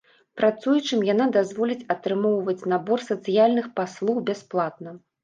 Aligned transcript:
Працуючым 0.39 1.01
яна 1.09 1.27
дазволіць 1.35 1.85
атрымоўваць 1.95 2.67
набор 2.73 2.99
сацыяльных 3.11 3.69
паслуг 3.81 4.17
бясплатна. 4.31 4.97